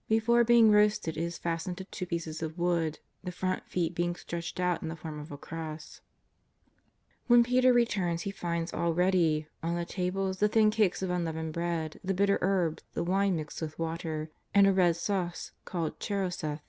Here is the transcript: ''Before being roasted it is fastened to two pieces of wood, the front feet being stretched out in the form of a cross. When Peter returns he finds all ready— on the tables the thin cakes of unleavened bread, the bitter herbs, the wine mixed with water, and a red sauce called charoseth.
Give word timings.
''Before 0.08 0.44
being 0.44 0.70
roasted 0.70 1.18
it 1.18 1.20
is 1.20 1.36
fastened 1.36 1.76
to 1.76 1.84
two 1.84 2.06
pieces 2.06 2.40
of 2.42 2.56
wood, 2.56 3.00
the 3.22 3.30
front 3.30 3.68
feet 3.68 3.94
being 3.94 4.14
stretched 4.16 4.58
out 4.58 4.80
in 4.80 4.88
the 4.88 4.96
form 4.96 5.18
of 5.20 5.30
a 5.30 5.36
cross. 5.36 6.00
When 7.26 7.44
Peter 7.44 7.70
returns 7.70 8.22
he 8.22 8.30
finds 8.30 8.72
all 8.72 8.94
ready— 8.94 9.46
on 9.62 9.74
the 9.74 9.84
tables 9.84 10.38
the 10.38 10.48
thin 10.48 10.70
cakes 10.70 11.02
of 11.02 11.10
unleavened 11.10 11.52
bread, 11.52 12.00
the 12.02 12.14
bitter 12.14 12.38
herbs, 12.40 12.82
the 12.94 13.04
wine 13.04 13.36
mixed 13.36 13.60
with 13.60 13.78
water, 13.78 14.30
and 14.54 14.66
a 14.66 14.72
red 14.72 14.96
sauce 14.96 15.52
called 15.66 16.00
charoseth. 16.00 16.62